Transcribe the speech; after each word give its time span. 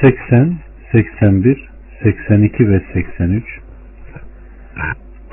80, 0.00 0.58
81, 0.92 1.68
82 2.02 2.70
ve 2.70 2.80
83 2.94 3.44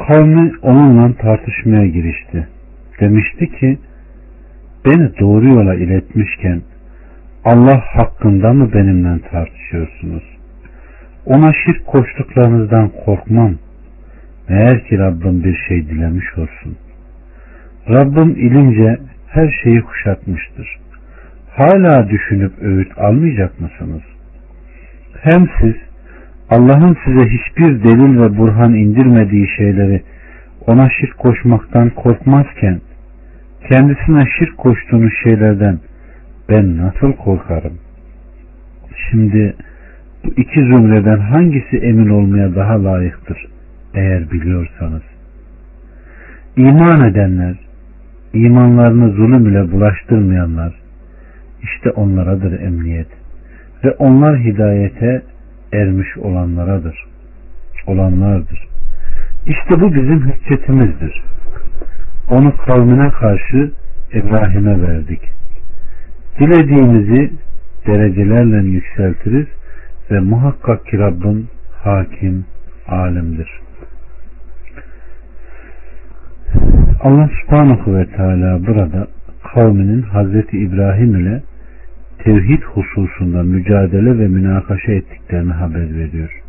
Kavmi 0.07 0.51
onunla 0.61 1.13
tartışmaya 1.13 1.87
girişti. 1.87 2.47
Demişti 2.99 3.51
ki 3.51 3.77
beni 4.85 5.19
doğru 5.19 5.47
yola 5.47 5.75
iletmişken 5.75 6.61
Allah 7.45 7.83
hakkında 7.93 8.53
mı 8.53 8.73
benimle 8.73 9.21
tartışıyorsunuz? 9.21 10.23
Ona 11.25 11.53
şirk 11.65 11.87
koştuklarınızdan 11.87 12.91
korkmam. 13.05 13.55
Meğer 14.49 14.87
ki 14.87 14.97
Rabbim 14.97 15.43
bir 15.43 15.57
şey 15.67 15.87
dilemiş 15.89 16.37
olsun. 16.37 16.77
Rabbim 17.89 18.29
ilince 18.29 18.97
her 19.27 19.59
şeyi 19.63 19.81
kuşatmıştır. 19.81 20.84
Hala 21.55 22.09
düşünüp 22.09 22.51
öğüt 22.61 22.97
almayacak 22.97 23.61
mısınız? 23.61 24.01
Hem 25.21 25.47
siz 25.59 25.75
Allah'ın 26.49 26.97
size 27.05 27.29
hiçbir 27.29 27.83
delil 27.83 28.21
ve 28.21 28.37
burhan 28.37 28.73
indirmediği 28.73 29.47
şeyleri 29.57 30.01
ona 30.67 30.89
şirk 30.89 31.17
koşmaktan 31.17 31.89
korkmazken 31.89 32.81
kendisine 33.69 34.23
şirk 34.39 34.57
koştuğunuz 34.57 35.13
şeylerden 35.23 35.79
ben 36.49 36.77
nasıl 36.77 37.13
korkarım? 37.13 37.77
Şimdi 39.11 39.55
bu 40.23 40.27
iki 40.37 40.59
zümreden 40.59 41.19
hangisi 41.19 41.77
emin 41.77 42.09
olmaya 42.09 42.55
daha 42.55 42.83
layıktır 42.83 43.47
eğer 43.93 44.31
biliyorsanız? 44.31 45.03
İman 46.57 47.09
edenler, 47.09 47.55
imanlarını 48.33 49.11
zulüm 49.11 49.47
ile 49.47 49.71
bulaştırmayanlar, 49.71 50.84
işte 51.65 51.91
onlaradır 51.91 52.59
emniyet 52.59 53.07
ve 53.83 53.91
onlar 53.91 54.39
hidayete 54.39 55.21
ermiş 55.73 56.17
olanlaradır. 56.17 57.05
Olanlardır. 57.87 58.67
İşte 59.45 59.81
bu 59.81 59.95
bizim 59.95 60.21
hüccetimizdir. 60.21 61.23
Onu 62.29 62.57
kavmine 62.57 63.09
karşı 63.09 63.71
İbrahim'e 64.13 64.81
verdik. 64.81 65.21
Dilediğimizi 66.39 67.31
derecelerle 67.87 68.67
yükseltiriz 68.67 69.47
ve 70.11 70.19
muhakkak 70.19 70.85
ki 70.85 70.99
Rabbin 70.99 71.47
hakim, 71.83 72.45
alimdir. 72.87 73.49
Allah 77.01 77.29
subhanahu 77.41 77.95
ve 77.95 78.05
teala 78.05 78.67
burada 78.67 79.07
kavminin 79.53 80.01
Hazreti 80.01 80.57
İbrahim 80.57 81.15
ile 81.15 81.41
tevhid 82.23 82.61
hususunda 82.63 83.43
mücadele 83.43 84.19
ve 84.19 84.27
münakaşa 84.27 84.91
ettiklerini 84.91 85.53
haber 85.53 85.95
veriyor. 85.95 86.41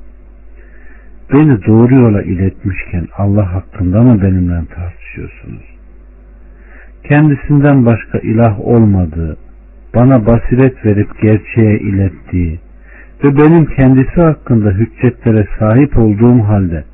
Beni 1.33 1.67
doğru 1.67 1.95
yola 1.95 2.23
iletmişken 2.23 3.07
Allah 3.19 3.55
hakkında 3.55 4.03
mı 4.03 4.23
benimle 4.23 4.67
tartışıyorsunuz? 4.75 5.77
Kendisinden 7.09 7.87
başka 7.87 8.19
ilah 8.19 8.61
olmadığı, 8.61 9.37
bana 9.95 10.27
basiret 10.27 10.87
verip 10.87 11.23
gerçeğe 11.23 11.79
ilettiği 11.79 12.61
ve 13.25 13.37
benim 13.37 13.67
kendisi 13.67 14.21
hakkında 14.21 14.71
hüccetlere 14.71 15.47
sahip 15.59 15.99
olduğum 15.99 16.43
halde 16.43 16.85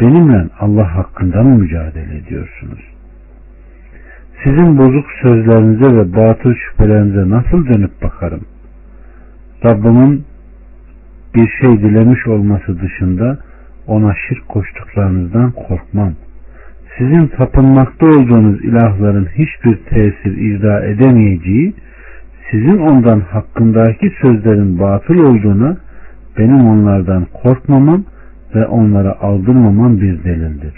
benimle 0.00 0.46
Allah 0.60 0.94
hakkında 0.96 1.42
mı 1.42 1.58
mücadele 1.58 2.16
ediyorsunuz? 2.16 2.89
Sizin 4.44 4.78
bozuk 4.78 5.06
sözlerinize 5.22 5.96
ve 5.96 6.16
batıl 6.16 6.54
şüphelerinize 6.54 7.30
nasıl 7.30 7.66
dönüp 7.66 8.02
bakarım? 8.02 8.40
Rabbimin 9.64 10.24
bir 11.34 11.48
şey 11.60 11.82
dilemiş 11.82 12.26
olması 12.26 12.80
dışında 12.80 13.38
ona 13.86 14.14
şirk 14.28 14.48
koştuklarınızdan 14.48 15.50
korkmam. 15.50 16.12
Sizin 16.98 17.26
tapınmakta 17.26 18.06
olduğunuz 18.06 18.64
ilahların 18.64 19.28
hiçbir 19.34 19.76
tesir 19.76 20.36
icra 20.36 20.84
edemeyeceği, 20.84 21.74
sizin 22.50 22.78
ondan 22.78 23.20
hakkındaki 23.20 24.12
sözlerin 24.22 24.78
batıl 24.78 25.18
olduğuna 25.18 25.76
benim 26.38 26.66
onlardan 26.66 27.26
korkmamam 27.42 28.04
ve 28.54 28.66
onlara 28.66 29.20
aldırmamam 29.20 30.00
bir 30.00 30.24
delildir. 30.24 30.74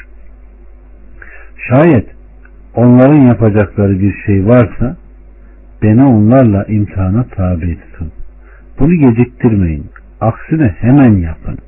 Şayet 1.69 2.22
onların 2.75 3.21
yapacakları 3.21 4.01
bir 4.01 4.15
şey 4.27 4.47
varsa 4.47 4.97
beni 5.83 6.05
onlarla 6.05 6.65
imtihana 6.65 7.25
tabi 7.25 7.79
tutun. 7.81 8.13
Bunu 8.79 8.95
geciktirmeyin. 8.95 9.87
Aksine 10.21 10.75
hemen 10.81 11.13
yapın. 11.13 11.59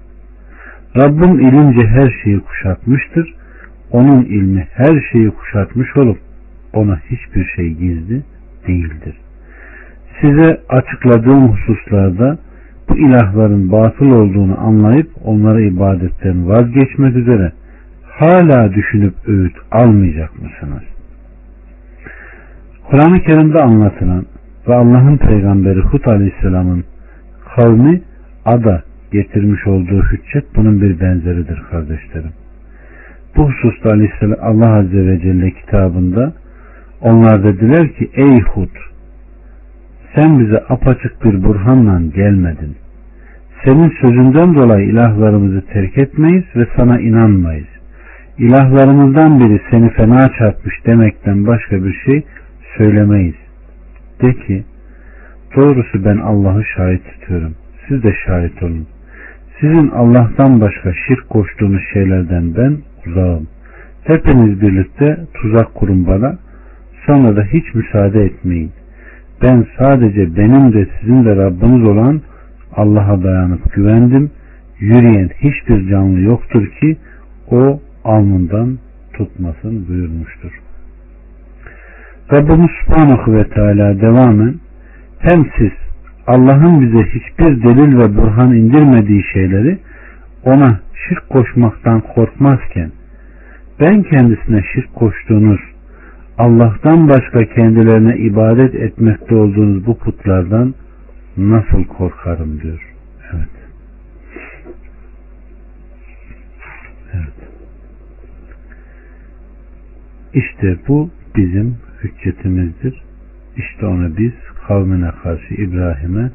Rabbim 0.97 1.41
ilince 1.41 1.87
her 1.87 2.11
şeyi 2.25 2.41
kuşatmıştır. 2.41 3.35
Onun 3.91 4.25
ilmi 4.25 4.67
her 4.75 5.01
şeyi 5.13 5.31
kuşatmış 5.31 5.97
olup 5.97 6.19
ona 6.73 7.01
hiçbir 7.11 7.45
şey 7.57 7.69
gizli 7.75 8.23
değildir. 8.67 9.17
Size 10.21 10.61
açıkladığım 10.69 11.49
hususlarda 11.49 12.39
bu 12.89 12.97
ilahların 12.97 13.73
batıl 13.73 14.11
olduğunu 14.11 14.61
anlayıp 14.61 15.11
onlara 15.25 15.61
ibadetten 15.61 16.49
vazgeçmek 16.49 17.17
üzere 17.17 17.53
hala 18.03 18.75
düşünüp 18.75 19.15
öğüt 19.27 19.57
almayacak 19.71 20.31
mısınız? 20.43 20.94
Kur'an-ı 22.91 23.23
Kerim'de 23.23 23.63
anlatılan 23.63 24.27
ve 24.69 24.75
Allah'ın 24.75 25.17
peygamberi 25.17 25.81
Hud 25.81 26.05
Aleyhisselam'ın 26.05 26.85
kavmi 27.57 28.03
ada 28.45 28.83
getirmiş 29.13 29.67
olduğu 29.67 30.03
hüccet 30.03 30.45
bunun 30.57 30.81
bir 30.81 31.01
benzeridir 31.01 31.63
kardeşlerim. 31.71 32.33
Bu 33.37 33.51
hususta 33.51 33.91
Aleyhisselam 33.91 34.39
Allah 34.43 34.71
Azze 34.71 35.07
ve 35.07 35.21
Celle 35.21 35.51
kitabında 35.51 36.33
onlar 37.01 37.45
dediler 37.45 37.95
ki 37.95 38.11
ey 38.15 38.41
Hud 38.41 38.77
sen 40.15 40.41
bize 40.41 40.65
apaçık 40.69 41.25
bir 41.25 41.45
burhanla 41.45 42.01
gelmedin. 42.15 42.77
Senin 43.65 43.93
sözünden 44.01 44.55
dolayı 44.55 44.89
ilahlarımızı 44.89 45.63
terk 45.73 45.99
etmeyiz 45.99 46.45
ve 46.57 46.67
sana 46.77 47.01
inanmayız. 47.01 47.69
İlahlarımızdan 48.39 49.41
biri 49.41 49.61
seni 49.71 49.91
fena 49.91 50.29
çarpmış 50.39 50.87
demekten 50.87 51.47
başka 51.47 51.85
bir 51.85 51.95
şey 52.05 52.23
söylemeyiz. 52.79 53.35
De 54.23 54.33
ki 54.33 54.65
doğrusu 55.57 56.05
ben 56.05 56.17
Allah'ı 56.17 56.65
şahit 56.77 57.03
tutuyorum. 57.05 57.55
Siz 57.89 58.03
de 58.03 58.15
şahit 58.27 58.63
olun. 58.63 58.87
Sizin 59.61 59.89
Allah'tan 59.89 60.61
başka 60.61 60.93
şirk 61.09 61.29
koştuğunuz 61.31 61.83
şeylerden 61.93 62.57
ben 62.57 62.77
uzağım. 63.07 63.47
Hepiniz 64.05 64.61
birlikte 64.61 65.19
tuzak 65.35 65.75
kurun 65.75 66.07
bana. 66.07 66.39
Sonra 67.07 67.37
da 67.37 67.45
hiç 67.45 67.75
müsaade 67.75 68.25
etmeyin. 68.25 68.73
Ben 69.43 69.67
sadece 69.79 70.37
benim 70.37 70.73
de 70.73 70.87
sizin 71.01 71.25
de 71.25 71.37
Rabbiniz 71.37 71.89
olan 71.89 72.21
Allah'a 72.77 73.23
dayanıp 73.23 73.73
güvendim. 73.75 74.31
Yürüyen 74.81 75.31
hiçbir 75.39 75.89
canlı 75.91 76.21
yoktur 76.21 76.67
ki 76.81 76.97
o 77.51 77.81
alnından 78.05 78.79
tutmasın 79.13 79.89
buyurmuştur. 79.89 80.64
Rabbimiz 82.33 82.71
Subhanahu 82.85 83.33
ve 83.33 83.49
Teala 83.49 84.01
devamen 84.01 84.55
hem 85.19 85.47
siz 85.59 85.73
Allah'ın 86.27 86.81
bize 86.81 87.05
hiçbir 87.05 87.63
delil 87.63 87.99
ve 87.99 88.17
burhan 88.17 88.55
indirmediği 88.55 89.25
şeyleri 89.33 89.79
ona 90.45 90.81
şirk 91.09 91.29
koşmaktan 91.29 92.01
korkmazken 92.01 92.91
ben 93.81 94.03
kendisine 94.03 94.63
şirk 94.75 94.95
koştuğunuz 94.95 95.61
Allah'tan 96.39 97.09
başka 97.09 97.45
kendilerine 97.45 98.17
ibadet 98.17 98.75
etmekte 98.75 99.35
olduğunuz 99.35 99.87
bu 99.87 99.99
putlardan 99.99 100.75
nasıl 101.37 101.85
korkarım 101.85 102.61
diyor. 102.61 102.95
Evet. 103.33 103.49
Evet. 107.15 107.49
İşte 110.35 110.77
bu 110.89 111.11
bizim 111.37 111.77
hüccetimizdir. 112.05 113.03
İşte 113.57 113.87
onu 113.87 114.17
biz 114.17 114.33
kavmine 114.67 115.11
karşı 115.23 115.55
İbrahim'e 115.55 116.31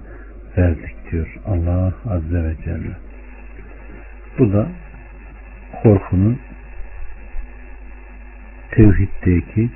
verdik 0.57 1.11
diyor 1.11 1.35
Allah 1.45 1.93
Azze 2.09 2.43
ve 2.43 2.55
Celle. 2.65 2.97
Bu 4.39 4.53
da 4.53 4.67
korkunun 5.83 6.39
tevhiddeki 8.71 9.69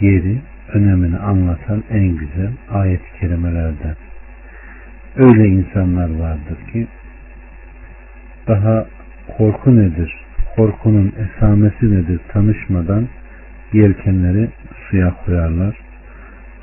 yeri, 0.00 0.40
önemini 0.72 1.18
anlatan 1.18 1.84
en 1.90 2.16
güzel 2.16 2.52
ayet-i 2.70 3.20
kerimelerden. 3.20 3.96
Öyle 5.16 5.48
insanlar 5.48 6.18
vardır 6.18 6.56
ki 6.72 6.86
daha 8.48 8.86
korku 9.36 9.76
nedir, 9.76 10.24
korkunun 10.56 11.12
esamesi 11.18 11.90
nedir 11.90 12.20
tanışmadan 12.28 13.08
yelkenleri 13.72 14.48
suya 14.88 15.14
koyarlar. 15.24 15.76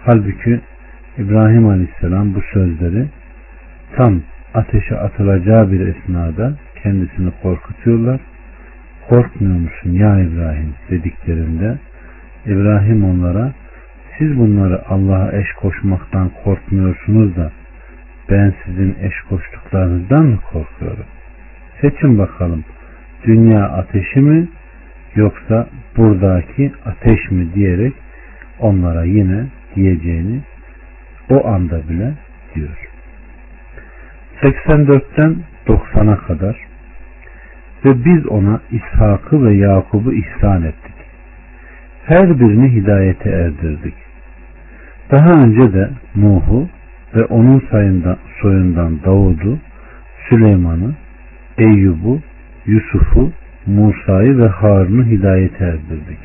Halbuki 0.05 0.61
İbrahim 1.17 1.67
Aleyhisselam 1.67 2.35
bu 2.35 2.41
sözleri 2.53 3.05
tam 3.95 4.21
ateşe 4.53 4.95
atılacağı 4.95 5.71
bir 5.71 5.87
esnada 5.87 6.53
kendisini 6.83 7.31
korkutuyorlar. 7.41 8.19
Korkmuyor 9.09 9.59
musun 9.59 9.91
ya 9.91 10.19
İbrahim 10.19 10.73
dediklerinde 10.89 11.77
İbrahim 12.45 13.03
onlara 13.03 13.53
siz 14.17 14.37
bunları 14.37 14.81
Allah'a 14.89 15.31
eş 15.31 15.53
koşmaktan 15.53 16.31
korkmuyorsunuz 16.43 17.35
da 17.35 17.51
ben 18.29 18.53
sizin 18.65 18.95
eş 19.01 19.21
koştuklarınızdan 19.29 20.25
mı 20.25 20.39
korkuyorum? 20.51 21.05
Seçin 21.81 22.17
bakalım 22.17 22.63
dünya 23.23 23.63
ateşi 23.63 24.19
mi 24.19 24.47
yoksa 25.15 25.67
buradaki 25.97 26.71
ateş 26.85 27.31
mi 27.31 27.53
diyerek 27.53 27.93
onlara 28.59 29.03
yine 29.03 29.45
diyeceğini 29.75 30.39
o 31.29 31.47
anda 31.47 31.89
bile 31.89 32.13
diyor. 32.55 32.89
84'ten 34.41 35.35
90'a 35.67 36.17
kadar 36.17 36.55
ve 37.85 38.05
biz 38.05 38.27
ona 38.27 38.59
İshak'ı 38.71 39.45
ve 39.45 39.53
Yakub'u 39.53 40.13
ihsan 40.13 40.63
ettik. 40.63 40.95
Her 42.05 42.39
birini 42.39 42.73
hidayete 42.73 43.29
erdirdik. 43.29 43.93
Daha 45.11 45.33
önce 45.43 45.73
de 45.73 45.89
Nuh'u 46.15 46.69
ve 47.15 47.25
onun 47.25 47.63
sayında, 47.71 48.17
soyundan 48.41 49.03
Davud'u, 49.03 49.59
Süleyman'ı, 50.29 50.95
Eyyub'u, 51.57 52.19
Yusuf'u, 52.65 53.31
Musa'yı 53.69 54.37
ve 54.37 54.47
Harun'u 54.47 55.05
hidayete 55.05 55.63
erdirdik. 55.65 56.19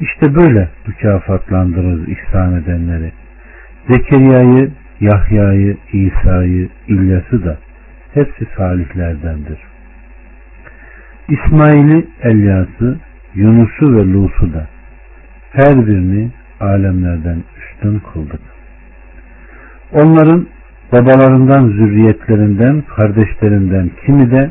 İşte 0.00 0.34
böyle 0.34 0.68
mükafatlandırırız 0.86 2.08
ihsan 2.08 2.54
edenleri. 2.54 3.12
Zekeriya'yı, 3.88 4.70
Yahya'yı, 5.00 5.76
İsa'yı, 5.92 6.68
İlyas'ı 6.88 7.44
da 7.44 7.58
hepsi 8.14 8.46
salihlerdendir. 8.56 9.58
İsmail'i, 11.28 12.06
Elyas'ı, 12.22 12.98
Yunus'u 13.34 13.96
ve 13.96 14.12
Lut'u 14.12 14.54
da 14.54 14.66
her 15.52 15.86
birini 15.86 16.30
alemlerden 16.60 17.42
üstün 17.58 18.02
kıldık. 18.12 18.40
Onların 19.92 20.46
babalarından, 20.92 21.68
zürriyetlerinden, 21.68 22.82
kardeşlerinden 22.96 23.90
kimi 24.06 24.30
de 24.30 24.50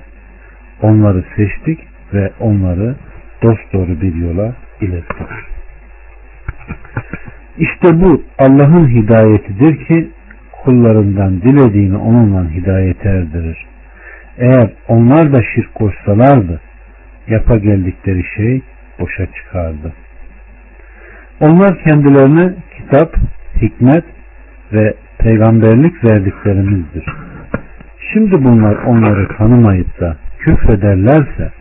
onları 0.81 1.23
seçtik 1.35 1.79
ve 2.13 2.31
onları 2.39 2.95
dosdoğru 3.43 4.01
bir 4.01 4.15
yola 4.15 4.53
ilettik. 4.81 5.27
İşte 7.57 8.01
bu 8.01 8.23
Allah'ın 8.39 8.87
hidayetidir 8.87 9.85
ki 9.85 10.09
kullarından 10.63 11.41
dilediğini 11.41 11.97
onunla 11.97 12.49
hidayete 12.51 13.09
erdirir. 13.09 13.65
Eğer 14.37 14.69
onlar 14.87 15.33
da 15.33 15.43
şirk 15.55 15.75
koşsalardı 15.75 16.61
yapa 17.27 17.57
geldikleri 17.57 18.23
şey 18.35 18.61
boşa 18.99 19.25
çıkardı. 19.25 19.93
Onlar 21.39 21.83
kendilerine 21.83 22.53
kitap, 22.77 23.15
hikmet 23.61 24.03
ve 24.73 24.93
peygamberlik 25.17 26.03
verdiklerimizdir. 26.03 27.05
Şimdi 28.13 28.43
bunlar 28.43 28.75
onları 28.75 29.27
tanımayıp 29.37 29.99
da 29.99 30.17
küfrederlerse 30.43 31.51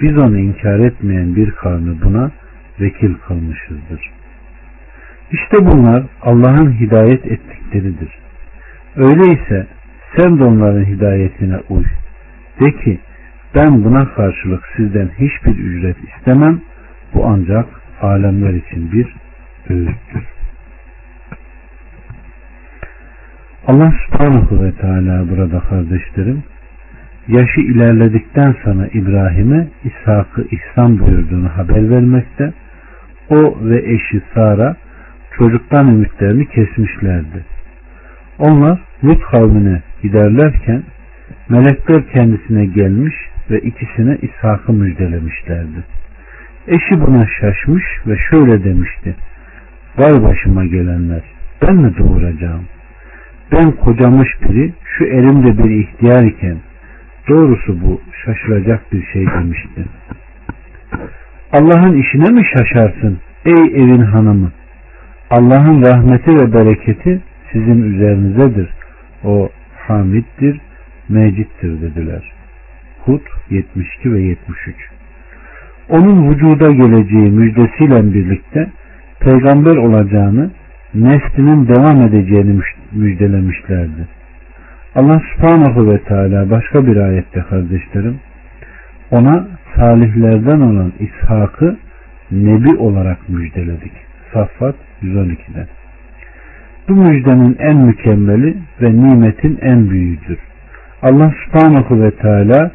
biz 0.00 0.18
onu 0.18 0.38
inkar 0.38 0.78
etmeyen 0.78 1.36
bir 1.36 1.50
kavmi 1.50 2.02
buna 2.02 2.30
vekil 2.80 3.14
kılmışızdır. 3.14 4.10
İşte 5.30 5.66
bunlar 5.66 6.02
Allah'ın 6.22 6.72
hidayet 6.72 7.26
ettikleridir. 7.26 8.18
Öyleyse 8.96 9.66
sen 10.16 10.38
de 10.38 10.44
onların 10.44 10.84
hidayetine 10.84 11.56
uy. 11.68 11.84
De 12.60 12.72
ki 12.72 13.00
ben 13.54 13.84
buna 13.84 14.14
karşılık 14.14 14.64
sizden 14.76 15.08
hiçbir 15.18 15.58
ücret 15.58 15.96
istemem. 16.08 16.60
Bu 17.14 17.26
ancak 17.26 17.66
alemler 18.00 18.54
için 18.54 18.92
bir 18.92 19.14
öğüttür. 19.68 20.24
Allah 23.66 23.92
subhanahu 24.06 24.64
ve 24.64 24.72
teala 24.72 25.28
burada 25.30 25.60
kardeşlerim 25.60 26.42
yaşı 27.28 27.60
ilerledikten 27.60 28.54
sonra 28.64 28.86
İbrahim'e 28.86 29.68
İshak'ı 29.84 30.46
ihsan 30.50 30.98
buyurduğunu 30.98 31.48
haber 31.48 31.90
vermekte. 31.90 32.52
O 33.30 33.58
ve 33.62 33.92
eşi 33.92 34.22
Sara 34.34 34.76
çocuktan 35.38 35.88
ümitlerini 35.88 36.46
kesmişlerdi. 36.46 37.44
Onlar 38.38 38.80
Lut 39.04 39.22
kavmine 39.22 39.82
giderlerken 40.02 40.82
melekler 41.48 42.06
kendisine 42.12 42.66
gelmiş 42.66 43.14
ve 43.50 43.60
ikisine 43.60 44.18
İshak'ı 44.22 44.72
müjdelemişlerdi. 44.72 45.84
Eşi 46.68 47.00
buna 47.00 47.26
şaşmış 47.40 47.84
ve 48.06 48.16
şöyle 48.30 48.64
demişti. 48.64 49.14
Vay 49.98 50.22
başıma 50.22 50.64
gelenler 50.64 51.22
ben 51.62 51.76
mi 51.76 51.92
doğuracağım? 51.98 52.64
Ben 53.52 53.70
kocamış 53.70 54.28
biri 54.42 54.72
şu 54.84 55.04
elimde 55.04 55.58
bir 55.58 55.70
ihtiyar 55.70 56.22
iken 56.22 56.56
doğrusu 57.30 57.80
bu 57.80 58.00
şaşılacak 58.24 58.92
bir 58.92 59.06
şey 59.12 59.26
demişti. 59.26 59.84
Allah'ın 61.52 61.96
işine 61.96 62.30
mi 62.30 62.42
şaşarsın 62.56 63.18
ey 63.44 63.82
evin 63.82 64.02
hanımı? 64.02 64.52
Allah'ın 65.30 65.82
rahmeti 65.82 66.30
ve 66.36 66.52
bereketi 66.52 67.20
sizin 67.52 67.82
üzerinizdedir. 67.82 68.70
O 69.24 69.48
hamiddir, 69.76 70.60
mecittir 71.08 71.82
dediler. 71.82 72.32
Hud 73.04 73.20
72 73.50 74.12
ve 74.12 74.20
73 74.20 74.76
Onun 75.88 76.30
vücuda 76.30 76.72
geleceği 76.72 77.30
müjdesiyle 77.30 78.14
birlikte 78.14 78.70
peygamber 79.20 79.76
olacağını, 79.76 80.50
neslinin 80.94 81.68
devam 81.68 82.02
edeceğini 82.02 82.60
müjdelemişlerdi. 82.92 84.19
Allah 84.94 85.22
subhanahu 85.34 85.90
ve 85.90 85.98
teala 85.98 86.50
başka 86.50 86.86
bir 86.86 86.96
ayette 86.96 87.40
kardeşlerim 87.40 88.20
ona 89.10 89.48
salihlerden 89.76 90.60
olan 90.60 90.92
İshak'ı 91.00 91.76
nebi 92.30 92.76
olarak 92.76 93.28
müjdeledik. 93.28 93.92
Saffat 94.32 94.74
112'de. 95.02 95.66
Bu 96.88 96.94
müjdenin 96.94 97.56
en 97.58 97.76
mükemmeli 97.76 98.56
ve 98.82 98.92
nimetin 98.92 99.58
en 99.62 99.90
büyüğüdür. 99.90 100.38
Allah 101.02 101.32
subhanahu 101.44 102.02
ve 102.02 102.10
teala 102.10 102.70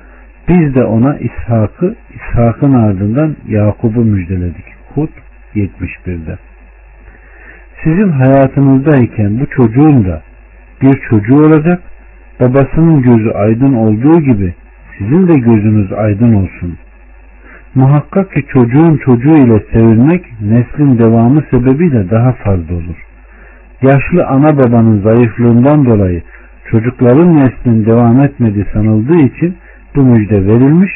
biz 0.48 0.75
de 0.75 0.84
ona 0.84 1.18
İshak'ı, 1.18 1.96
İshak'ın 2.16 2.74
ardından 2.74 3.36
Yakub'u 3.48 4.06
müjdeledik. 4.06 4.66
Hud 4.94 5.10
71'de. 5.56 6.38
Sizin 7.84 8.10
hayatınızdayken 8.10 9.40
bu 9.40 9.46
çocuğun 9.50 10.06
da 10.06 10.22
bir 10.82 11.01
çocuğu 11.10 11.46
olacak, 11.46 11.82
babasının 12.39 13.01
gözü 13.01 13.30
aydın 13.30 13.74
olduğu 13.74 14.22
gibi 14.22 14.54
sizin 14.98 15.27
de 15.27 15.34
gözünüz 15.34 15.94
aydın 15.94 16.34
olsun. 16.34 16.77
Muhakkak 17.75 18.34
ki 18.34 18.46
çocuğun 18.54 18.98
çocuğu 18.98 19.38
ile 19.38 19.63
sevilmek 19.74 20.25
neslin 20.42 20.98
devamı 20.98 21.44
sebebiyle 21.51 22.10
daha 22.10 22.32
fazla 22.32 22.75
olur. 22.75 23.06
Yaşlı 23.82 24.27
ana 24.27 24.58
babanın 24.58 25.01
zayıflığından 25.01 25.86
dolayı 25.86 26.22
çocukların 26.72 27.38
neslin 27.38 27.86
devam 27.86 28.22
etmediği 28.22 28.65
sanıldığı 28.74 29.20
için 29.20 29.56
bu 29.96 30.04
müjde 30.04 30.46
verilmiş 30.46 30.92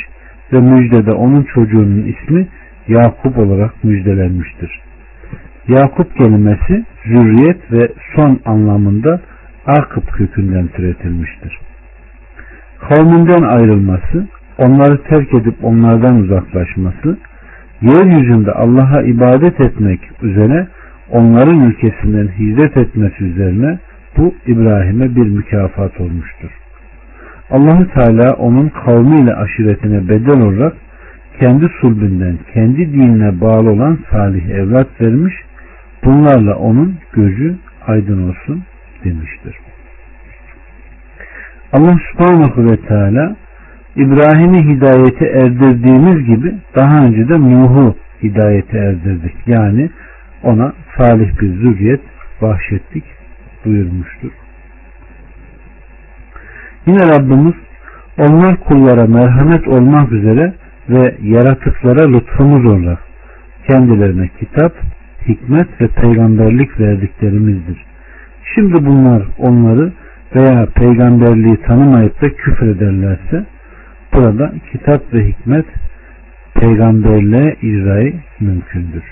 ve 0.53 0.59
müjdede 0.59 1.11
onun 1.11 1.43
çocuğunun 1.43 2.03
ismi 2.03 2.47
Yakup 2.87 3.37
olarak 3.37 3.83
müjdelenmiştir. 3.83 4.81
Yakup 5.67 6.17
kelimesi 6.17 6.85
zürriyet 7.05 7.71
ve 7.71 7.91
son 8.15 8.39
anlamında 8.45 9.21
akıp 9.65 10.11
kökünden 10.13 10.67
türetilmiştir. 10.67 11.59
Kavminden 12.79 13.41
ayrılması, 13.41 14.27
onları 14.57 15.03
terk 15.03 15.33
edip 15.33 15.55
onlardan 15.63 16.17
uzaklaşması, 16.17 17.17
yeryüzünde 17.81 18.51
Allah'a 18.51 19.01
ibadet 19.01 19.61
etmek 19.61 19.99
üzere 20.21 20.67
onların 21.11 21.59
ülkesinden 21.61 22.27
hicret 22.39 22.77
etmesi 22.77 23.23
üzerine 23.23 23.79
bu 24.17 24.35
İbrahim'e 24.47 25.15
bir 25.15 25.27
mükafat 25.27 26.01
olmuştur. 26.01 26.49
Allahü 27.51 27.87
Teala 27.93 28.33
onun 28.33 28.69
kavmiyle 28.69 29.35
aşiretine 29.35 30.09
bedel 30.09 30.41
olarak 30.41 30.73
kendi 31.39 31.69
sulbünden, 31.81 32.37
kendi 32.53 32.93
dinine 32.93 33.41
bağlı 33.41 33.69
olan 33.69 33.99
salih 34.11 34.45
evlat 34.49 34.87
vermiş, 35.01 35.33
bunlarla 36.03 36.55
onun 36.55 36.95
gözü 37.13 37.55
aydın 37.87 38.29
olsun 38.29 38.63
demiştir. 39.03 39.55
Allah 41.73 41.97
subhanahu 42.11 42.71
ve 42.71 42.77
teala 42.77 43.35
İbrahim'i 43.95 44.75
hidayete 44.75 45.25
erdirdiğimiz 45.25 46.25
gibi 46.25 46.55
daha 46.75 47.05
önce 47.05 47.29
de 47.29 47.39
Nuh'u 47.39 47.95
hidayete 48.23 48.77
erdirdik. 48.77 49.35
Yani 49.47 49.89
ona 50.43 50.73
salih 50.97 51.41
bir 51.41 51.47
zürriyet 51.47 52.01
bahşettik 52.41 53.03
buyurmuştur. 53.65 54.31
Yine 56.87 57.07
Rabbimiz 57.07 57.53
onlar 58.17 58.59
kullara 58.59 59.07
merhamet 59.07 59.67
olmak 59.67 60.11
üzere 60.11 60.53
ve 60.89 61.15
yaratıklara 61.21 62.07
lütfumuz 62.07 62.65
olarak 62.65 62.99
kendilerine 63.67 64.29
kitap, 64.39 64.73
hikmet 65.27 65.81
ve 65.81 65.87
peygamberlik 65.87 66.79
verdiklerimizdir. 66.79 67.88
Şimdi 68.55 68.85
bunlar 68.85 69.23
onları 69.37 69.93
veya 70.35 70.65
peygamberliği 70.65 71.57
tanımayıp 71.61 72.21
da 72.21 72.29
küfrederlerse 72.29 73.45
burada 74.13 74.53
kitap 74.71 75.13
ve 75.13 75.27
hikmet 75.27 75.65
peygamberliğe 76.53 77.55
icrayı 77.61 78.13
mümkündür. 78.39 79.03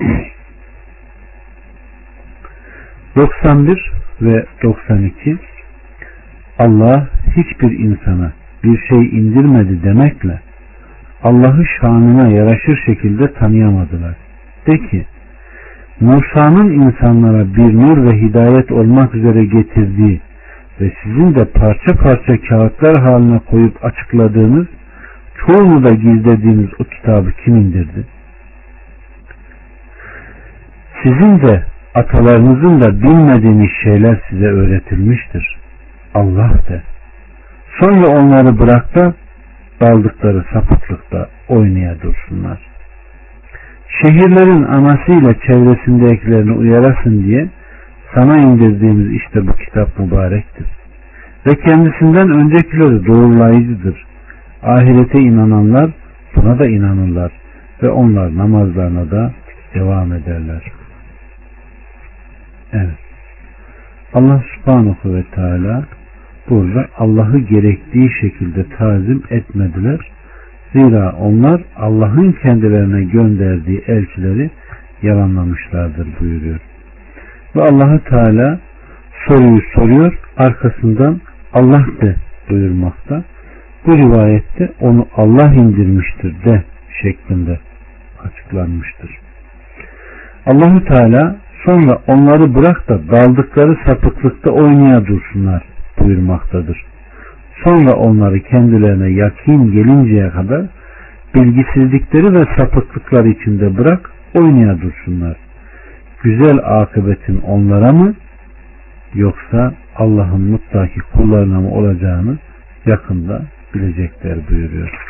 91 3.16 3.92
ve 4.22 4.46
92 4.62 5.36
Allah 6.58 7.08
hiçbir 7.36 7.78
insana 7.78 8.32
bir 8.64 8.78
şey 8.88 8.98
indirmedi 8.98 9.82
demekle 9.82 10.40
Allah'ı 11.22 11.64
şanına 11.80 12.28
yaraşır 12.28 12.82
şekilde 12.86 13.32
tanıyamadılar. 13.32 14.16
De 14.66 14.78
ki 14.78 15.06
Musa'nın 16.00 16.70
insanlara 16.70 17.54
bir 17.54 17.74
nur 17.74 18.10
ve 18.10 18.16
hidayet 18.16 18.72
olmak 18.72 19.14
üzere 19.14 19.44
getirdiği 19.44 20.20
ve 20.80 20.92
sizin 21.02 21.34
de 21.34 21.44
parça 21.44 21.94
parça 21.94 22.40
kağıtlar 22.48 23.02
haline 23.02 23.38
koyup 23.38 23.84
açıkladığınız 23.84 24.66
çoğunu 25.46 25.84
da 25.84 25.90
gizlediğiniz 25.90 26.68
o 26.78 26.84
kitabı 26.84 27.32
kim 27.44 27.56
indirdi? 27.56 28.06
Sizin 31.02 31.40
de 31.40 31.64
atalarınızın 31.94 32.80
da 32.80 33.02
bilmediğiniz 33.02 33.70
şeyler 33.82 34.20
size 34.30 34.46
öğretilmiştir. 34.46 35.58
Allah 36.14 36.52
de. 36.68 36.82
Sonra 37.80 38.06
onları 38.06 38.58
bırak 38.58 38.94
da 38.94 39.14
daldıkları 39.80 40.44
sapıklıkta 40.52 41.28
oynaya 41.48 42.00
dursunlar. 42.02 42.58
Şehirlerin 44.02 44.62
anasıyla 44.62 45.34
çevresindekilerini 45.46 46.52
uyarasın 46.52 47.24
diye 47.24 47.48
sana 48.14 48.38
indirdiğimiz 48.38 49.12
işte 49.12 49.46
bu 49.46 49.52
kitap 49.52 49.98
mübarektir. 49.98 50.66
Ve 51.46 51.54
kendisinden 51.54 52.30
öncekileri 52.30 53.06
doğrulayıcıdır. 53.06 54.06
Ahirete 54.62 55.18
inananlar 55.18 55.90
buna 56.36 56.58
da 56.58 56.66
inanırlar 56.66 57.32
ve 57.82 57.90
onlar 57.90 58.36
namazlarına 58.36 59.10
da 59.10 59.32
devam 59.74 60.12
ederler. 60.12 60.72
Evet. 62.72 62.98
Allah 64.14 64.42
subhanahu 64.54 65.14
ve 65.14 65.24
teala 65.34 65.84
burada 66.50 66.86
Allah'ı 66.98 67.38
gerektiği 67.38 68.10
şekilde 68.20 68.64
tazim 68.78 69.22
etmediler. 69.30 70.00
Zira 70.72 71.12
onlar 71.12 71.62
Allah'ın 71.76 72.32
kendilerine 72.32 73.04
gönderdiği 73.04 73.82
elçileri 73.86 74.50
yalanlamışlardır 75.02 76.08
buyuruyor. 76.20 76.60
Ve 77.56 77.62
Allahü 77.62 78.00
Teala 78.04 78.60
soruyu 79.28 79.60
soruyor 79.74 80.18
arkasından 80.36 81.20
Allah 81.52 81.86
de 82.00 82.16
buyurmakta. 82.50 83.24
Bu 83.86 83.96
rivayette 83.96 84.72
onu 84.80 85.06
Allah 85.16 85.54
indirmiştir 85.54 86.44
de 86.44 86.64
şeklinde 87.02 87.58
açıklanmıştır. 88.24 89.18
Allahü 90.46 90.84
Teala 90.84 91.36
sonra 91.64 91.98
onları 92.06 92.54
bırak 92.54 92.88
da 92.88 93.08
daldıkları 93.08 93.76
sapıklıkta 93.86 94.50
oynaya 94.50 95.06
dursunlar 95.06 95.62
buyurmaktadır. 95.98 96.84
Sonra 97.64 97.94
onları 97.94 98.40
kendilerine 98.40 99.10
yakin 99.10 99.72
gelinceye 99.72 100.30
kadar 100.30 100.66
bilgisizlikleri 101.34 102.34
ve 102.34 102.44
sapıklıkları 102.56 103.28
içinde 103.28 103.78
bırak 103.78 104.10
oynaya 104.34 104.80
dursunlar. 104.80 105.36
Güzel 106.22 106.58
akıbetin 106.64 107.40
onlara 107.40 107.92
mı 107.92 108.14
yoksa 109.14 109.74
Allah'ın 109.96 110.40
mutlaki 110.40 111.00
kullarına 111.00 111.60
mı 111.60 111.70
olacağını 111.70 112.38
yakında 112.86 113.42
bilecekler 113.74 114.38
buyuruyor. 114.48 115.06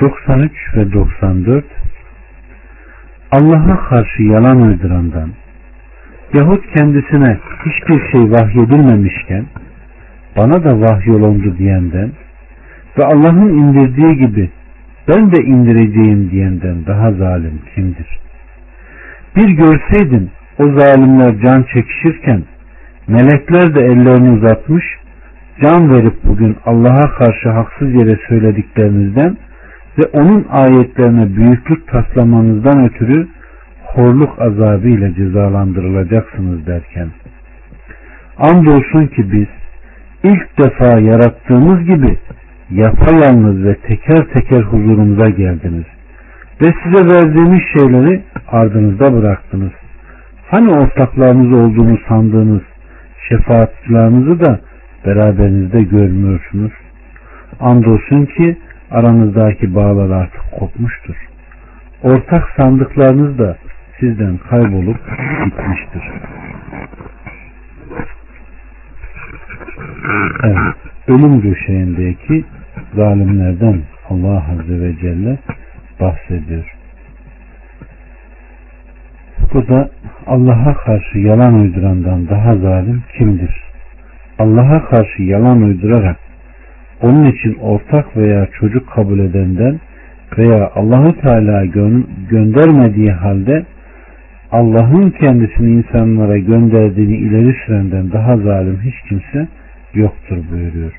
...93 0.00 0.76
ve 0.76 0.92
94 0.92 1.64
Allah'a 3.34 3.88
karşı 3.88 4.22
yalan 4.22 4.62
uydurandan 4.62 5.30
yahut 6.32 6.64
kendisine 6.76 7.38
hiçbir 7.66 8.10
şey 8.12 8.30
vahyedilmemişken 8.30 9.44
bana 10.36 10.64
da 10.64 10.80
vahyolundu 10.80 11.58
diyenden 11.58 12.10
ve 12.98 13.04
Allah'ın 13.04 13.48
indirdiği 13.48 14.16
gibi 14.16 14.50
ben 15.08 15.32
de 15.32 15.44
indireceğim 15.44 16.30
diyenden 16.30 16.86
daha 16.86 17.12
zalim 17.12 17.60
kimdir? 17.74 18.18
Bir 19.36 19.48
görseydin 19.48 20.30
o 20.58 20.78
zalimler 20.78 21.34
can 21.44 21.62
çekişirken 21.74 22.42
melekler 23.08 23.74
de 23.74 23.80
ellerini 23.80 24.30
uzatmış 24.30 24.84
can 25.62 25.90
verip 25.90 26.24
bugün 26.24 26.56
Allah'a 26.66 27.14
karşı 27.14 27.48
haksız 27.48 27.94
yere 27.94 28.18
söylediklerinizden 28.28 29.36
ve 29.98 30.02
onun 30.12 30.46
ayetlerine 30.50 31.36
büyüklük 31.36 31.88
taslamanızdan 31.88 32.84
ötürü 32.84 33.28
horluk 33.84 34.42
azabıyla 34.42 35.14
cezalandırılacaksınız 35.14 36.66
derken 36.66 37.08
andolsun 38.38 39.06
ki 39.06 39.32
biz 39.32 39.48
ilk 40.22 40.58
defa 40.58 41.00
yarattığımız 41.00 41.84
gibi 41.84 42.18
yapayalnız 42.70 43.64
ve 43.64 43.74
teker 43.74 44.26
teker 44.34 44.62
huzurumuza 44.62 45.30
geldiniz 45.30 45.84
ve 46.62 46.74
size 46.82 47.06
verdiğimiz 47.06 47.62
şeyleri 47.78 48.22
ardınızda 48.48 49.12
bıraktınız. 49.12 49.72
Hani 50.50 50.70
ortaklarınız 50.70 51.52
olduğunu 51.52 51.98
sandığınız 52.08 52.62
şefaatçilerinizi 53.28 54.40
de 54.40 54.60
beraberinizde 55.06 55.82
görmüyorsunuz. 55.82 56.72
Andolsun 57.60 58.24
ki 58.24 58.56
aranızdaki 58.94 59.74
bağlar 59.74 60.10
artık 60.10 60.42
kopmuştur. 60.58 61.16
Ortak 62.02 62.48
sandıklarınız 62.56 63.38
da 63.38 63.56
sizden 64.00 64.38
kaybolup 64.50 65.00
gitmiştir. 65.44 66.02
Evet, 70.44 70.76
ölüm 71.08 71.42
döşeğindeki 71.42 72.44
zalimlerden 72.94 73.82
Allah 74.10 74.44
Azze 74.52 74.80
ve 74.80 74.96
Celle 75.00 75.38
bahsediyor. 76.00 76.74
Bu 79.54 79.68
da 79.68 79.90
Allah'a 80.26 80.74
karşı 80.74 81.18
yalan 81.18 81.54
uydurandan 81.54 82.28
daha 82.28 82.56
zalim 82.56 83.02
kimdir? 83.18 83.64
Allah'a 84.38 84.84
karşı 84.84 85.22
yalan 85.22 85.62
uydurarak 85.62 86.16
onun 87.04 87.24
için 87.24 87.54
ortak 87.54 88.16
veya 88.16 88.48
çocuk 88.60 88.88
kabul 88.90 89.18
edenden 89.18 89.80
veya 90.38 90.70
Allahu 90.74 91.20
Teala 91.20 91.64
gö 91.64 92.02
göndermediği 92.30 93.12
halde 93.12 93.64
Allah'ın 94.52 95.10
kendisini 95.10 95.70
insanlara 95.70 96.38
gönderdiğini 96.38 97.16
ileri 97.16 97.56
sürenden 97.66 98.12
daha 98.12 98.36
zalim 98.36 98.80
hiç 98.84 99.08
kimse 99.08 99.48
yoktur 99.94 100.36
buyuruyor. 100.52 100.92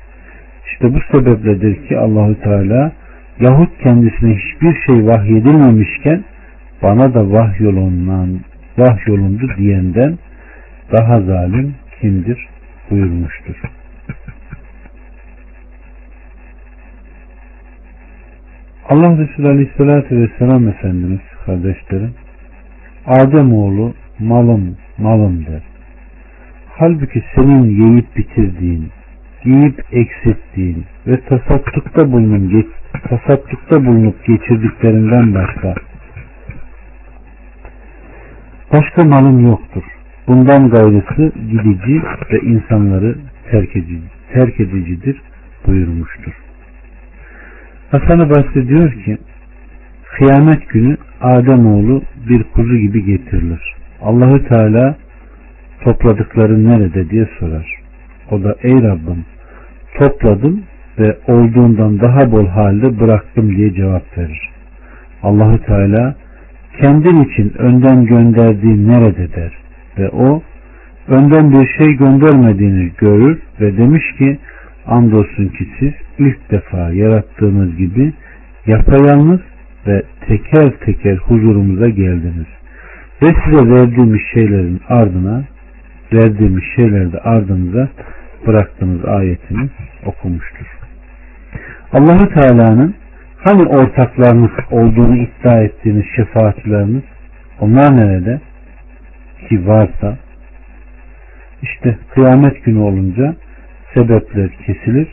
İşte 0.66 0.94
bu 0.94 0.98
sebepledir 1.12 1.88
ki 1.88 1.98
Allahü 1.98 2.40
Teala 2.40 2.92
yahut 3.40 3.70
kendisine 3.82 4.34
hiçbir 4.34 4.80
şey 4.86 5.06
vahyedilmemişken 5.06 6.24
bana 6.82 7.14
da 7.14 7.30
vahyolundan 7.30 8.40
vahyolundu 8.78 9.56
diyenden 9.58 10.18
daha 10.92 11.20
zalim 11.20 11.74
kimdir 12.00 12.48
buyurmuştur. 12.90 13.56
Allah 18.88 19.18
Resulü 19.18 19.48
Aleyhisselatü 19.48 20.16
Vesselam 20.16 20.68
Efendimiz 20.68 21.20
kardeşlerim 21.46 22.14
Adem 23.06 23.52
oğlu 23.52 23.94
malım 24.18 24.76
malım 24.98 25.46
der. 25.46 25.62
Halbuki 26.68 27.22
senin 27.34 27.62
yiyip 27.64 28.16
bitirdiğin, 28.16 28.88
giyip 29.44 29.84
eksilttiğin 29.92 30.84
ve 31.06 31.20
tasattukta 31.20 32.12
bulunup, 32.12 32.66
tasattukta 33.08 33.86
bulunup 33.86 34.26
geçirdiklerinden 34.26 35.34
başka 35.34 35.74
başka 38.72 39.04
malım 39.04 39.46
yoktur. 39.46 39.84
Bundan 40.28 40.70
gayrısı 40.70 41.32
gidici 41.50 42.02
ve 42.32 42.40
insanları 42.40 43.18
terk, 43.50 43.76
edici, 43.76 44.02
terk 44.32 44.60
edicidir 44.60 45.22
buyurmuştur. 45.66 46.45
Hasan-ı 47.90 48.30
Basri 48.30 48.68
diyor 48.68 48.92
ki 48.92 49.18
kıyamet 50.16 50.68
günü 50.68 50.96
Ademoğlu 51.20 52.02
bir 52.28 52.42
kuzu 52.42 52.76
gibi 52.76 53.04
getirilir. 53.04 53.76
Allahü 54.02 54.48
Teala 54.48 54.96
topladıkların 55.84 56.64
nerede 56.64 57.10
diye 57.10 57.28
sorar. 57.38 57.74
O 58.30 58.44
da 58.44 58.56
ey 58.62 58.82
Rabbim 58.82 59.24
topladım 59.94 60.62
ve 60.98 61.16
olduğundan 61.28 62.00
daha 62.00 62.32
bol 62.32 62.46
halde 62.46 63.00
bıraktım 63.00 63.56
diye 63.56 63.74
cevap 63.74 64.18
verir. 64.18 64.50
Allahü 65.22 65.58
Teala 65.58 66.14
kendin 66.80 67.24
için 67.24 67.52
önden 67.58 68.06
gönderdiğin 68.06 68.88
nerede 68.88 69.34
der 69.34 69.52
ve 69.98 70.08
o 70.08 70.42
önden 71.08 71.52
bir 71.52 71.68
şey 71.78 71.92
göndermediğini 71.92 72.92
görür 72.98 73.38
ve 73.60 73.76
demiş 73.76 74.04
ki 74.18 74.38
andolsun 74.86 75.48
ki 75.48 75.68
siz 75.78 75.92
ilk 76.18 76.50
defa 76.50 76.90
yarattığınız 76.92 77.76
gibi 77.76 78.12
yapayalnız 78.66 79.40
ve 79.86 80.02
teker 80.28 80.70
teker 80.70 81.16
huzurumuza 81.16 81.88
geldiniz. 81.88 82.46
Ve 83.22 83.34
size 83.44 83.70
verdiğimiz 83.70 84.20
şeylerin 84.34 84.80
ardına 84.88 85.44
verdiğimiz 86.12 86.62
şeylerde 86.76 87.18
ardınıza 87.18 87.88
bıraktığınız 88.46 89.04
ayetini 89.04 89.68
okumuştur. 90.06 90.66
Allahu 91.92 92.28
Teala'nın 92.28 92.94
hani 93.36 93.68
ortaklarınız 93.68 94.50
olduğunu 94.70 95.16
iddia 95.16 95.62
ettiğiniz 95.62 96.04
şefaatçileriniz 96.16 97.02
onlar 97.60 97.96
nerede? 97.96 98.40
Ki 99.48 99.66
varsa 99.66 100.16
işte 101.62 101.98
kıyamet 102.14 102.64
günü 102.64 102.78
olunca 102.78 103.34
sebepler 103.96 104.50
kesilir, 104.66 105.08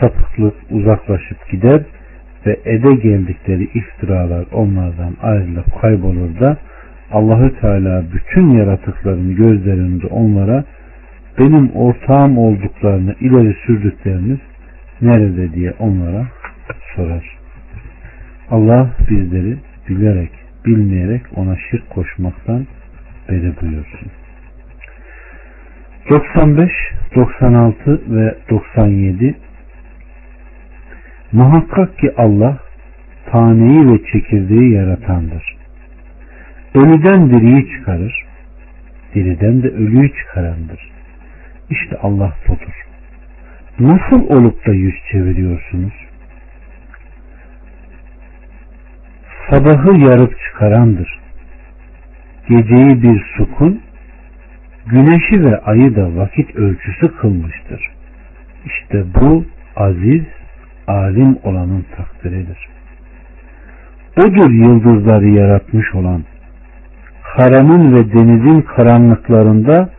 sapıklık 0.00 0.54
uzaklaşıp 0.70 1.50
gider 1.50 1.82
ve 2.46 2.60
ede 2.64 2.94
geldikleri 2.94 3.64
iftiralar 3.64 4.44
onlardan 4.52 5.16
ayrılıp 5.22 5.80
kaybolur 5.80 6.40
da 6.40 6.56
Allahü 7.12 7.60
Teala 7.60 8.04
bütün 8.12 8.50
yaratıkların 8.50 9.36
gözlerinde 9.36 10.06
onlara 10.06 10.64
benim 11.38 11.70
ortağım 11.70 12.38
olduklarını 12.38 13.14
ileri 13.20 13.56
sürdükleriniz 13.66 14.38
nerede 15.00 15.52
diye 15.52 15.72
onlara 15.78 16.26
sorar. 16.96 17.38
Allah 18.50 18.90
bizleri 19.10 19.56
bilerek, 19.88 20.30
bilmeyerek 20.66 21.22
ona 21.36 21.56
şirk 21.70 21.90
koşmaktan 21.90 22.66
beri 23.28 23.52
buyursun. 23.60 24.10
95, 26.10 26.70
96 27.14 28.00
ve 28.08 28.38
97 28.50 29.36
Muhakkak 31.32 31.98
ki 31.98 32.12
Allah 32.16 32.58
taneyi 33.30 33.92
ve 33.92 33.98
çekirdeği 34.12 34.72
yaratandır. 34.72 35.56
Ölüden 36.74 37.30
diriyi 37.30 37.70
çıkarır, 37.70 38.24
diriden 39.14 39.62
de 39.62 39.68
ölüyü 39.68 40.12
çıkarandır. 40.14 40.90
İşte 41.70 41.96
Allah 42.02 42.32
budur. 42.48 42.84
Nasıl 43.78 44.28
olup 44.28 44.66
da 44.66 44.72
yüz 44.72 44.94
çeviriyorsunuz? 45.12 45.94
Sabahı 49.50 49.98
yarıp 49.98 50.34
çıkarandır. 50.40 51.20
Geceyi 52.48 53.02
bir 53.02 53.24
sukun, 53.36 53.80
güneşi 54.86 55.44
ve 55.44 55.58
ayı 55.58 55.96
da 55.96 56.16
vakit 56.16 56.56
ölçüsü 56.56 57.16
kılmıştır. 57.16 57.90
İşte 58.66 59.04
bu 59.14 59.44
aziz, 59.76 60.22
alim 60.86 61.38
olanın 61.44 61.84
takdiridir. 61.96 62.68
Odur 64.16 64.50
yıldızları 64.50 65.28
yaratmış 65.28 65.94
olan, 65.94 66.22
karanın 67.36 67.94
ve 67.94 68.12
denizin 68.12 68.60
karanlıklarında 68.60 69.90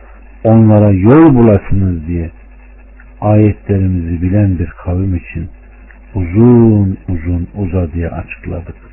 onlara 0.44 0.90
yol 0.90 1.34
bulasınız 1.34 2.06
diye 2.06 2.30
ayetlerimizi 3.20 4.22
bilen 4.22 4.58
bir 4.58 4.66
kavim 4.66 5.14
için 5.14 5.48
uzun 6.14 6.98
uzun 7.08 7.48
uzadıya 7.56 8.10
açıkladık. 8.10 8.85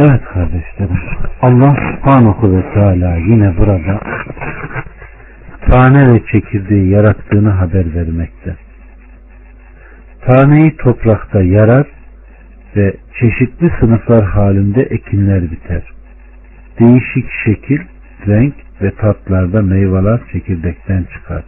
Evet 0.00 0.24
kardeşlerim 0.24 0.98
Allah 1.42 1.76
subhanahu 1.76 2.56
ve 2.56 2.72
teala 2.74 3.16
yine 3.16 3.58
burada 3.58 4.00
tane 5.70 6.12
ve 6.12 6.22
çekirdeği 6.32 6.88
yarattığını 6.88 7.50
haber 7.50 7.94
vermekte. 7.94 8.56
Taneyi 10.26 10.76
toprakta 10.76 11.42
yarar 11.42 11.86
ve 12.76 12.96
çeşitli 13.20 13.72
sınıflar 13.80 14.24
halinde 14.24 14.82
ekinler 14.82 15.42
biter. 15.50 15.82
Değişik 16.80 17.30
şekil, 17.44 17.80
renk 18.26 18.54
ve 18.82 18.90
tatlarda 18.90 19.62
meyveler 19.62 20.20
çekirdekten 20.32 21.04
çıkar. 21.14 21.42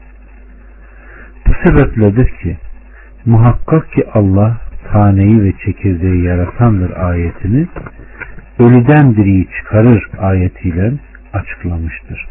Bu 1.46 1.52
sebepledir 1.64 2.28
ki 2.28 2.56
muhakkak 3.26 3.92
ki 3.92 4.04
Allah 4.14 4.56
taneyi 4.92 5.42
ve 5.42 5.52
çekirdeği 5.64 6.22
yaratandır 6.22 6.90
ayetini 6.96 7.66
ölüden 8.60 9.16
diriyi 9.16 9.48
çıkarır 9.58 10.08
ayetiyle 10.18 10.92
açıklamıştır. 11.32 12.26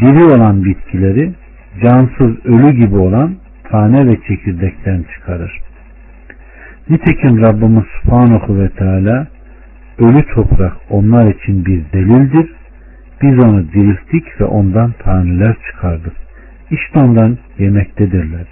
Diri 0.00 0.24
olan 0.24 0.64
bitkileri 0.64 1.32
cansız 1.82 2.46
ölü 2.46 2.72
gibi 2.72 2.96
olan 2.96 3.34
tane 3.70 4.06
ve 4.06 4.16
çekirdekten 4.28 5.04
çıkarır. 5.14 5.60
Nitekim 6.90 7.42
Rabbimiz 7.42 7.84
Subhanahu 8.02 8.58
ve 8.58 8.68
Teala 8.68 9.26
ölü 9.98 10.24
toprak 10.34 10.72
onlar 10.90 11.34
için 11.34 11.64
bir 11.64 11.82
delildir. 11.92 12.52
Biz 13.22 13.44
onu 13.44 13.72
dirilttik 13.72 14.40
ve 14.40 14.44
ondan 14.44 14.92
taneler 14.92 15.56
çıkardık. 15.70 16.12
İşte 16.70 16.98
ondan 16.98 17.38
yemektedirler. 17.58 18.46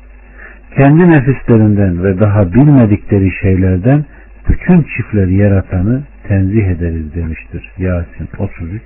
Kendi 0.76 1.10
nefislerinden 1.10 2.04
ve 2.04 2.20
daha 2.20 2.52
bilmedikleri 2.54 3.30
şeylerden 3.40 4.04
bütün 4.48 4.82
çiftleri 4.82 5.34
yaratanı 5.34 6.02
tenzih 6.28 6.66
ederiz 6.66 7.14
demiştir. 7.14 7.72
Yasin 7.78 8.28
33 8.38 8.82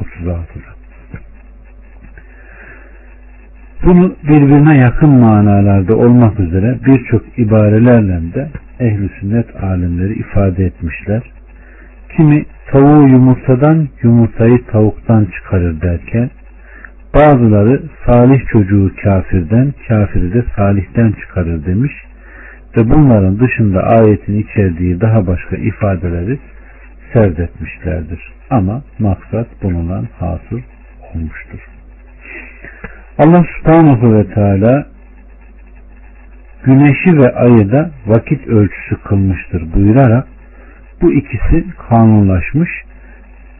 36'da. 0.00 0.84
Bunu 3.84 4.16
birbirine 4.22 4.78
yakın 4.78 5.10
manalarda 5.10 5.96
olmak 5.96 6.40
üzere 6.40 6.78
birçok 6.86 7.38
ibarelerle 7.38 8.34
de 8.34 8.48
ehli 8.80 9.10
sünnet 9.20 9.62
alimleri 9.62 10.14
ifade 10.14 10.64
etmişler. 10.64 11.22
Kimi 12.16 12.44
tavuğu 12.70 13.08
yumurtadan 13.08 13.88
yumurtayı 14.02 14.66
tavuktan 14.66 15.24
çıkarır 15.24 15.80
derken 15.80 16.30
bazıları 17.14 17.82
salih 18.06 18.46
çocuğu 18.52 18.92
kafirden 19.02 19.74
kafiri 19.88 20.34
de 20.34 20.44
salihten 20.56 21.12
çıkarır 21.12 21.66
demiş 21.66 21.92
ve 22.76 22.90
bunların 22.90 23.38
dışında 23.38 23.82
ayetin 23.82 24.38
içerdiği 24.38 25.00
daha 25.00 25.26
başka 25.26 25.56
ifadeleri 25.56 26.38
serdetmişlerdir. 27.12 28.32
Ama 28.50 28.82
maksat 28.98 29.46
bununla 29.62 30.02
hasıl 30.18 30.60
olmuştur. 31.14 31.58
Allah 33.18 33.44
subhanahu 33.58 34.14
ve 34.14 34.34
teala 34.34 34.86
güneşi 36.64 37.18
ve 37.18 37.34
ayı 37.34 37.72
da 37.72 37.90
vakit 38.06 38.46
ölçüsü 38.46 38.96
kılmıştır 39.04 39.72
buyurarak 39.74 40.26
bu 41.02 41.12
ikisi 41.12 41.64
kanunlaşmış 41.88 42.70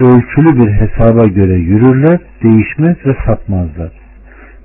ölçülü 0.01 0.59
bir 0.59 0.73
hesaba 0.73 1.27
göre 1.27 1.55
yürürler, 1.55 2.19
değişmez 2.43 2.97
ve 3.07 3.17
sapmazlar. 3.27 4.04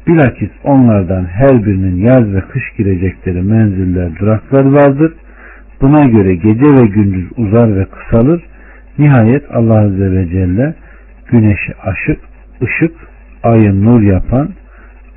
Bilakis 0.09 0.49
onlardan 0.63 1.25
her 1.25 1.65
birinin 1.65 1.95
yaz 1.95 2.33
ve 2.33 2.41
kış 2.41 2.63
girecekleri 2.77 3.41
menziller, 3.41 4.19
duraklar 4.19 4.65
vardır. 4.65 5.13
Buna 5.81 6.05
göre 6.05 6.35
gece 6.35 6.65
ve 6.65 6.87
gündüz 6.87 7.25
uzar 7.37 7.75
ve 7.75 7.85
kısalır. 7.85 8.43
Nihayet 8.97 9.43
Allah 9.51 9.79
Azze 9.79 10.11
ve 10.11 10.29
Celle 10.29 10.73
güneşi 11.31 11.73
aşık, 11.83 12.19
ışık, 12.63 12.95
ayı 13.43 13.85
nur 13.85 14.01
yapan, 14.01 14.49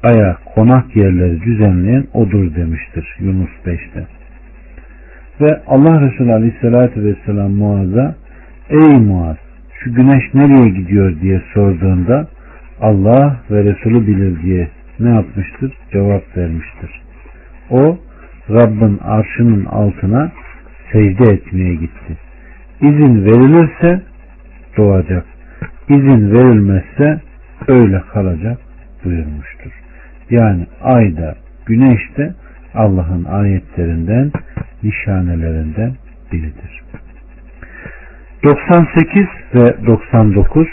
aya 0.03 0.37
konak 0.55 0.97
yerleri 0.97 1.43
düzenleyen 1.43 2.05
odur 2.15 2.55
demiştir 2.55 3.17
Yunus 3.21 3.51
5'te. 3.67 4.07
Ve 5.41 5.61
Allah 5.67 6.01
Resulü 6.01 6.33
Aleyhisselatü 6.33 7.05
Vesselam 7.05 7.53
Muaz'a 7.53 8.15
Ey 8.71 8.99
Muaz 8.99 9.37
şu 9.79 9.95
güneş 9.95 10.35
nereye 10.35 10.69
gidiyor 10.69 11.21
diye 11.21 11.43
sorduğunda 11.55 12.29
Allah 12.81 13.37
ve 13.51 13.65
Resulü 13.65 14.07
bilir 14.07 14.43
diye 14.43 14.69
ne 15.05 15.11
yapmıştır? 15.11 15.73
Cevap 15.93 16.37
vermiştir. 16.37 17.03
O 17.71 17.99
Rabbin 18.51 18.99
arşının 18.99 19.65
altına 19.65 20.33
secde 20.93 21.33
etmeye 21.33 21.75
gitti. 21.75 22.17
İzin 22.81 23.25
verilirse 23.25 24.03
doğacak. 24.77 25.25
İzin 25.89 26.33
verilmezse 26.33 27.21
öyle 27.69 28.03
kalacak 28.13 28.59
buyurmuştur. 29.05 29.73
Yani 30.31 30.67
ayda, 30.83 31.35
güneşte 31.67 32.35
Allah'ın 32.75 33.25
ayetlerinden, 33.25 34.33
nişanelerinden 34.83 35.93
biridir. 36.33 36.83
98 38.45 39.27
ve 39.55 39.87
99 39.87 40.69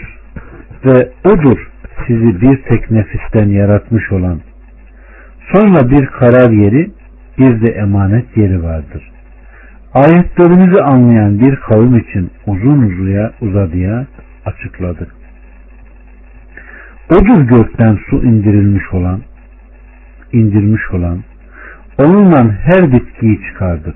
ve 0.85 1.09
odur 1.25 1.69
sizi 2.07 2.41
bir 2.41 2.63
tek 2.63 2.91
nefisten 2.91 3.49
yaratmış 3.49 4.11
olan 4.11 4.39
sonra 5.53 5.89
bir 5.89 6.05
karar 6.05 6.51
yeri 6.51 6.91
bir 7.37 7.61
de 7.61 7.71
emanet 7.71 8.37
yeri 8.37 8.63
vardır. 8.63 9.11
Ayetlerimizi 9.93 10.81
anlayan 10.81 11.39
bir 11.39 11.55
kavim 11.55 11.97
için 11.97 12.31
uzun 12.47 12.81
uzuya 12.81 13.31
uzadıya 13.41 14.05
açıkladık. 14.45 15.15
Odur 17.11 17.41
gökten 17.41 17.99
su 18.09 18.23
indirilmiş 18.23 18.93
olan, 18.93 19.21
indirmiş 20.33 20.91
olan, 20.91 21.23
onunla 21.97 22.51
her 22.51 22.91
bitkiyi 22.91 23.39
çıkardık. 23.47 23.95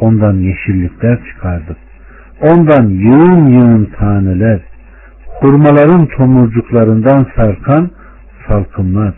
Ondan 0.00 0.34
yeşillikler 0.34 1.18
çıkardık. 1.24 1.76
Ondan 2.40 2.88
yığın 2.88 3.46
yığın 3.46 3.84
taneler, 3.84 4.60
hurmaların 5.40 6.06
tomurcuklarından 6.06 7.26
sarkan 7.36 7.90
salkımlar, 8.48 9.14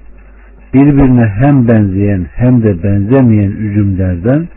birbirine 0.74 1.26
hem 1.26 1.68
benzeyen 1.68 2.26
hem 2.34 2.62
de 2.62 2.82
benzemeyen 2.82 3.50
üzümlerden, 3.50 4.48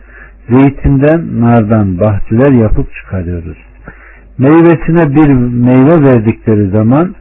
zeytinden, 0.48 1.40
nardan 1.40 2.00
bahçeler 2.00 2.52
yapıp 2.52 2.94
çıkarıyoruz. 2.94 3.58
Meyvesine 4.38 5.14
bir 5.14 5.32
meyve 5.66 6.04
verdikleri 6.04 6.70
zaman 6.70 7.14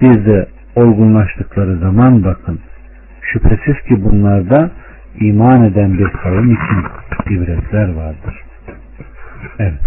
bir 0.00 0.26
de 0.26 0.46
olgunlaştıkları 0.76 1.78
zaman 1.78 2.24
bakın. 2.24 2.58
Şüphesiz 3.22 3.82
ki 3.88 4.04
bunlarda 4.04 4.70
iman 5.20 5.64
eden 5.64 5.98
bir 5.98 6.08
kavim 6.08 6.52
için 6.52 6.84
ibretler 7.34 7.94
vardır. 7.94 8.42
Evet. 9.58 9.80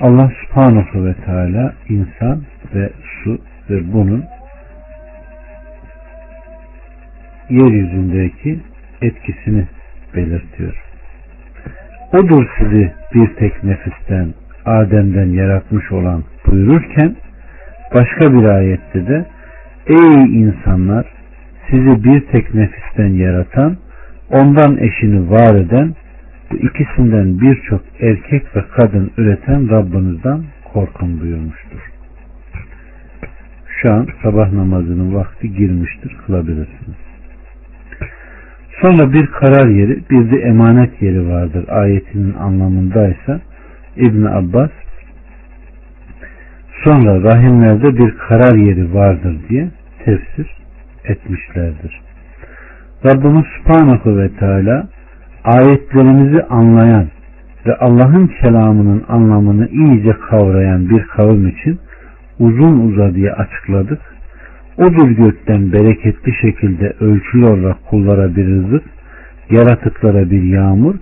Allah 0.00 0.32
subhanahu 0.42 1.04
ve 1.04 1.14
teala 1.14 1.74
insan 1.88 2.42
ve 2.74 2.90
su 3.24 3.38
ve 3.70 3.92
bunun 3.92 4.24
yeryüzündeki 7.50 8.58
etkisini 9.02 9.64
belirtiyor. 10.14 10.74
Odur 12.12 12.46
sizi 12.58 12.92
bir 13.14 13.34
tek 13.34 13.64
nefisten 13.64 14.34
Adem'den 14.64 15.26
yaratmış 15.26 15.92
olan 15.92 16.24
buyururken 16.46 17.16
başka 17.94 18.32
bir 18.32 18.44
ayette 18.44 19.06
de 19.06 19.24
Ey 19.86 20.40
insanlar 20.42 21.06
sizi 21.70 22.04
bir 22.04 22.20
tek 22.20 22.54
nefisten 22.54 23.08
yaratan 23.08 23.76
ondan 24.30 24.76
eşini 24.76 25.30
var 25.30 25.54
eden 25.54 25.94
ikisinden 26.56 27.40
birçok 27.40 27.80
erkek 28.00 28.56
ve 28.56 28.64
kadın 28.76 29.10
üreten 29.16 29.70
Rabbinizden 29.70 30.44
korkun 30.72 31.20
buyurmuştur. 31.20 31.80
Şu 33.82 33.92
an 33.92 34.06
sabah 34.22 34.52
namazının 34.52 35.14
vakti 35.14 35.52
girmiştir 35.52 36.16
kılabilirsiniz. 36.26 36.96
Sonra 38.80 39.12
bir 39.12 39.26
karar 39.26 39.68
yeri 39.68 40.02
bir 40.10 40.30
de 40.30 40.40
emanet 40.40 41.02
yeri 41.02 41.28
vardır 41.28 41.68
ayetinin 41.68 42.34
anlamındaysa 42.34 43.40
İbn 43.96 44.24
Abbas 44.24 44.70
sonra 46.84 47.22
rahimlerde 47.22 47.98
bir 47.98 48.14
karar 48.28 48.56
yeri 48.56 48.94
vardır 48.94 49.36
diye 49.48 49.68
tefsir 50.04 50.46
etmişlerdir. 51.04 52.00
Rabbimiz 53.04 53.44
Subhanahu 53.56 54.18
ve 54.18 54.28
Teala 54.28 54.88
ayetlerimizi 55.48 56.42
anlayan 56.42 57.08
ve 57.66 57.76
Allah'ın 57.76 58.26
kelamının 58.26 59.04
anlamını 59.08 59.68
iyice 59.68 60.12
kavrayan 60.12 60.90
bir 60.90 61.06
kavim 61.06 61.48
için 61.48 61.80
uzun 62.38 62.88
uzadıya 62.88 63.34
açıkladık. 63.34 64.00
Odur 64.78 65.10
gökten 65.10 65.72
bereketli 65.72 66.32
şekilde 66.40 66.94
ölçülü 67.00 67.46
olarak 67.46 67.86
kullara 67.90 68.36
bir 68.36 68.46
rızık, 68.46 68.84
yaratıklara 69.50 70.30
bir 70.30 70.42
yağmur 70.42 70.94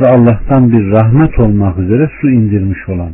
ve 0.00 0.08
Allah'tan 0.10 0.72
bir 0.72 0.90
rahmet 0.90 1.38
olmak 1.38 1.78
üzere 1.78 2.10
su 2.20 2.30
indirmiş 2.30 2.88
olan. 2.88 3.12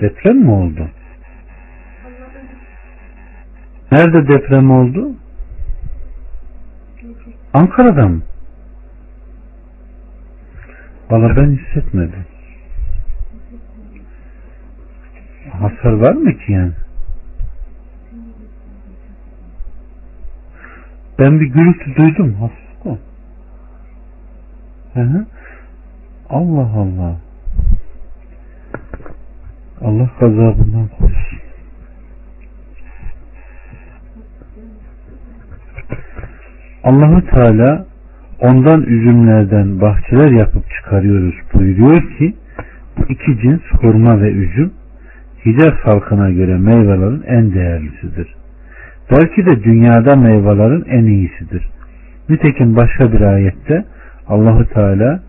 Deprem 0.00 0.36
mi 0.36 0.50
oldu? 0.50 0.88
Nerede 3.92 4.28
deprem 4.28 4.70
oldu? 4.70 5.12
Ankara'da 7.54 8.08
mı? 8.08 8.22
Ben 11.36 11.56
hissetmedim. 11.56 12.24
Hasar 15.52 15.92
var 15.92 16.12
mı 16.12 16.38
ki 16.38 16.52
yani? 16.52 16.72
Ben 21.18 21.40
bir 21.40 21.46
gürültü 21.46 21.96
duydum. 21.96 22.50
Hı 24.94 25.00
hı. 25.00 25.26
Allah 26.30 26.70
Allah. 26.76 27.16
Allah 29.80 30.10
gazabından 30.20 30.88
korusun. 30.88 31.11
Allahu 36.84 37.26
Teala 37.26 37.86
ondan 38.40 38.82
üzümlerden 38.82 39.80
bahçeler 39.80 40.30
yapıp 40.30 40.64
çıkarıyoruz 40.70 41.34
buyuruyor 41.54 42.02
ki 42.18 42.34
bu 42.98 43.02
iki 43.08 43.40
cins 43.42 43.60
hurma 43.80 44.20
ve 44.20 44.30
üzüm 44.30 44.72
Hicaz 45.46 45.74
halkına 45.82 46.30
göre 46.30 46.58
meyvelerin 46.58 47.22
en 47.26 47.54
değerlisidir. 47.54 48.34
Belki 49.10 49.46
de 49.46 49.64
dünyada 49.64 50.16
meyvelerin 50.16 50.84
en 50.88 51.04
iyisidir. 51.04 51.68
Nitekim 52.28 52.76
başka 52.76 53.12
bir 53.12 53.20
ayette 53.20 53.84
Allahu 54.28 54.64
Teala 54.64 55.20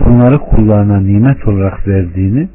bunları 0.00 0.38
kullarına 0.38 1.00
nimet 1.00 1.48
olarak 1.48 1.88
verdiğini, 1.88 2.48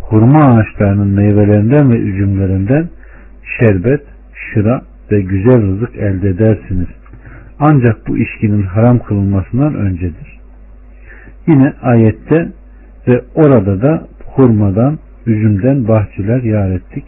hurma 0.00 0.44
ağaçlarının 0.44 1.08
meyvelerinden 1.08 1.92
ve 1.92 1.96
üzümlerinden 1.96 2.88
şerbet, 3.58 4.00
şıra 4.34 4.82
ve 5.12 5.20
güzel 5.20 5.62
rızık 5.62 5.96
elde 5.96 6.28
edersiniz. 6.28 6.88
Ancak 7.64 8.08
bu 8.08 8.18
içkinin 8.18 8.62
haram 8.62 8.98
kılınmasından 8.98 9.74
öncedir. 9.74 10.40
Yine 11.46 11.72
ayette 11.82 12.48
ve 13.08 13.24
orada 13.34 13.82
da 13.82 14.06
hurmadan, 14.26 14.98
üzümden 15.26 15.88
bahçeler 15.88 16.42
yar 16.42 16.70
ettik 16.70 17.04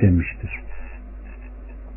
demiştir. 0.00 0.50